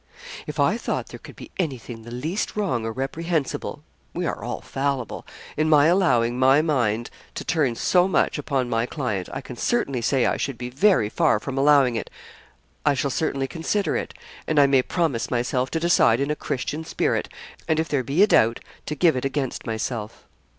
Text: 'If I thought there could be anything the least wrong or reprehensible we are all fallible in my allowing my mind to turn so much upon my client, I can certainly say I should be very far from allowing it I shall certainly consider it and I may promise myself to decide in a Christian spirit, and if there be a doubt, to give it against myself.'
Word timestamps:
'If 0.47 0.59
I 0.59 0.77
thought 0.77 1.09
there 1.09 1.19
could 1.19 1.35
be 1.35 1.51
anything 1.59 2.01
the 2.01 2.09
least 2.09 2.55
wrong 2.55 2.85
or 2.87 2.91
reprehensible 2.91 3.83
we 4.15 4.25
are 4.25 4.43
all 4.43 4.59
fallible 4.59 5.27
in 5.55 5.69
my 5.69 5.85
allowing 5.85 6.39
my 6.39 6.59
mind 6.63 7.11
to 7.35 7.45
turn 7.45 7.75
so 7.75 8.07
much 8.07 8.39
upon 8.39 8.67
my 8.67 8.87
client, 8.87 9.29
I 9.31 9.41
can 9.41 9.55
certainly 9.55 10.01
say 10.01 10.25
I 10.25 10.37
should 10.37 10.57
be 10.57 10.71
very 10.71 11.07
far 11.07 11.39
from 11.39 11.55
allowing 11.55 11.95
it 11.97 12.09
I 12.83 12.95
shall 12.95 13.11
certainly 13.11 13.47
consider 13.47 13.95
it 13.95 14.15
and 14.47 14.59
I 14.59 14.65
may 14.65 14.81
promise 14.81 15.29
myself 15.29 15.69
to 15.69 15.79
decide 15.79 16.19
in 16.19 16.31
a 16.31 16.35
Christian 16.35 16.83
spirit, 16.83 17.29
and 17.67 17.79
if 17.79 17.87
there 17.87 18.03
be 18.03 18.23
a 18.23 18.27
doubt, 18.27 18.59
to 18.87 18.95
give 18.95 19.15
it 19.15 19.23
against 19.23 19.67
myself.' 19.67 20.25